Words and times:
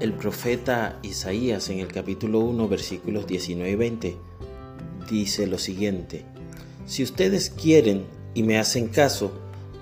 El 0.00 0.14
profeta 0.14 0.98
Isaías 1.02 1.68
en 1.68 1.78
el 1.78 1.88
capítulo 1.88 2.38
1 2.38 2.68
versículos 2.68 3.26
19 3.26 3.70
y 3.70 3.74
20 3.74 4.16
dice 5.10 5.46
lo 5.46 5.58
siguiente, 5.58 6.24
Si 6.86 7.02
ustedes 7.02 7.50
quieren 7.50 8.06
y 8.32 8.42
me 8.42 8.58
hacen 8.58 8.88
caso, 8.88 9.30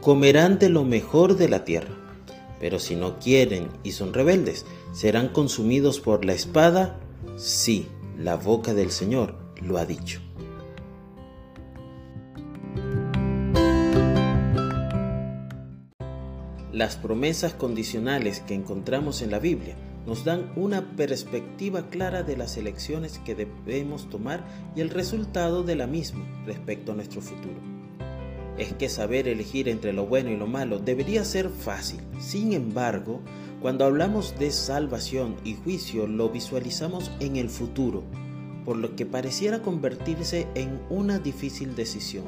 comerán 0.00 0.58
de 0.58 0.70
lo 0.70 0.84
mejor 0.84 1.36
de 1.36 1.48
la 1.48 1.64
tierra, 1.64 1.94
pero 2.58 2.80
si 2.80 2.96
no 2.96 3.20
quieren 3.20 3.68
y 3.84 3.92
son 3.92 4.12
rebeldes, 4.12 4.66
serán 4.92 5.28
consumidos 5.28 6.00
por 6.00 6.24
la 6.24 6.32
espada, 6.32 6.98
sí, 7.36 7.86
la 8.18 8.34
boca 8.34 8.74
del 8.74 8.90
Señor 8.90 9.36
lo 9.62 9.78
ha 9.78 9.86
dicho. 9.86 10.20
Las 16.72 16.96
promesas 16.96 17.54
condicionales 17.54 18.40
que 18.40 18.54
encontramos 18.54 19.22
en 19.22 19.30
la 19.30 19.38
Biblia 19.38 19.76
nos 20.08 20.24
dan 20.24 20.50
una 20.56 20.96
perspectiva 20.96 21.90
clara 21.90 22.22
de 22.22 22.34
las 22.34 22.56
elecciones 22.56 23.18
que 23.26 23.34
debemos 23.34 24.08
tomar 24.08 24.42
y 24.74 24.80
el 24.80 24.88
resultado 24.88 25.64
de 25.64 25.76
la 25.76 25.86
misma 25.86 26.24
respecto 26.46 26.92
a 26.92 26.94
nuestro 26.94 27.20
futuro. 27.20 27.60
Es 28.56 28.72
que 28.72 28.88
saber 28.88 29.28
elegir 29.28 29.68
entre 29.68 29.92
lo 29.92 30.06
bueno 30.06 30.30
y 30.30 30.36
lo 30.38 30.46
malo 30.46 30.78
debería 30.78 31.26
ser 31.26 31.50
fácil. 31.50 32.00
Sin 32.18 32.54
embargo, 32.54 33.20
cuando 33.60 33.84
hablamos 33.84 34.38
de 34.38 34.50
salvación 34.50 35.36
y 35.44 35.56
juicio 35.56 36.06
lo 36.06 36.30
visualizamos 36.30 37.10
en 37.20 37.36
el 37.36 37.50
futuro, 37.50 38.02
por 38.64 38.78
lo 38.78 38.96
que 38.96 39.04
pareciera 39.04 39.60
convertirse 39.60 40.46
en 40.54 40.80
una 40.88 41.18
difícil 41.18 41.76
decisión. 41.76 42.24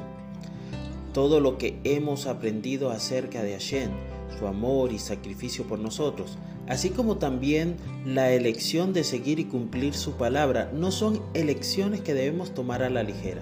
Todo 1.13 1.41
lo 1.41 1.57
que 1.57 1.77
hemos 1.83 2.25
aprendido 2.25 2.89
acerca 2.89 3.43
de 3.43 3.51
Hashem, 3.51 3.91
su 4.39 4.47
amor 4.47 4.93
y 4.93 4.99
sacrificio 4.99 5.65
por 5.65 5.77
nosotros, 5.77 6.37
así 6.67 6.89
como 6.89 7.17
también 7.17 7.75
la 8.05 8.31
elección 8.31 8.93
de 8.93 9.03
seguir 9.03 9.39
y 9.39 9.45
cumplir 9.45 9.93
su 9.93 10.13
palabra, 10.13 10.71
no 10.73 10.89
son 10.89 11.21
elecciones 11.33 11.99
que 11.99 12.13
debemos 12.13 12.53
tomar 12.53 12.81
a 12.81 12.89
la 12.89 13.03
ligera. 13.03 13.41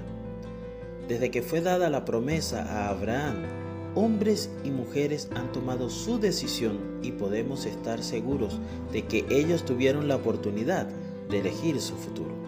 Desde 1.07 1.29
que 1.29 1.43
fue 1.43 1.61
dada 1.61 1.91
la 1.91 2.05
promesa 2.05 2.63
a 2.63 2.89
Abraham, 2.89 3.43
hombres 3.93 4.49
y 4.63 4.71
mujeres 4.71 5.29
han 5.35 5.51
tomado 5.51 5.91
su 5.91 6.19
decisión 6.19 6.79
y 7.03 7.11
podemos 7.11 7.67
estar 7.67 8.03
seguros 8.03 8.59
de 8.91 9.05
que 9.05 9.25
ellos 9.29 9.63
tuvieron 9.63 10.07
la 10.07 10.15
oportunidad 10.15 10.87
de 11.29 11.39
elegir 11.39 11.79
su 11.81 11.95
futuro. 11.95 12.38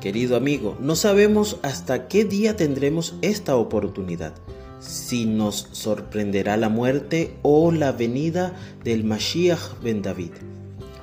Querido 0.00 0.36
amigo, 0.36 0.76
no 0.78 0.94
sabemos 0.94 1.58
hasta 1.62 2.06
qué 2.06 2.24
día 2.24 2.54
tendremos 2.54 3.14
esta 3.22 3.56
oportunidad, 3.56 4.34
si 4.78 5.24
nos 5.24 5.68
sorprenderá 5.72 6.58
la 6.58 6.68
muerte 6.68 7.34
o 7.42 7.72
la 7.72 7.92
venida 7.92 8.54
del 8.84 9.04
Mashiach 9.04 9.80
ben 9.82 10.02
David. 10.02 10.32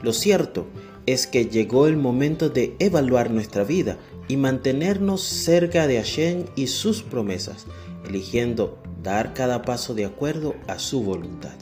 Lo 0.03 0.13
cierto 0.13 0.67
es 1.07 1.25
que 1.25 1.45
llegó 1.45 1.87
el 1.87 1.97
momento 1.97 2.49
de 2.49 2.75
evaluar 2.79 3.31
nuestra 3.31 3.63
vida 3.63 3.97
y 4.27 4.37
mantenernos 4.37 5.21
cerca 5.21 5.87
de 5.87 5.97
Hashem 5.97 6.45
y 6.55 6.67
sus 6.67 7.01
promesas, 7.01 7.65
eligiendo 8.07 8.77
dar 9.01 9.33
cada 9.33 9.63
paso 9.63 9.95
de 9.95 10.05
acuerdo 10.05 10.55
a 10.67 10.77
su 10.77 11.01
voluntad. 11.03 11.55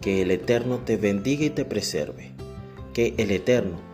Que 0.00 0.22
el 0.22 0.30
Eterno 0.30 0.78
te 0.78 0.96
bendiga 0.96 1.44
y 1.46 1.50
te 1.50 1.64
preserve. 1.64 2.32
Que 2.92 3.14
el 3.18 3.32
Eterno 3.32 3.93